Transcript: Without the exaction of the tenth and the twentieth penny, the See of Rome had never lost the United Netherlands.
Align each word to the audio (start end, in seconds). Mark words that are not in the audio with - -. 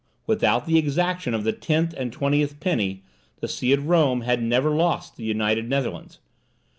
Without 0.25 0.65
the 0.65 0.79
exaction 0.79 1.35
of 1.35 1.43
the 1.43 1.53
tenth 1.53 1.93
and 1.93 2.11
the 2.11 2.15
twentieth 2.15 2.59
penny, 2.59 3.03
the 3.39 3.47
See 3.47 3.71
of 3.71 3.85
Rome 3.85 4.21
had 4.21 4.41
never 4.41 4.71
lost 4.71 5.15
the 5.15 5.23
United 5.23 5.69
Netherlands. 5.69 6.17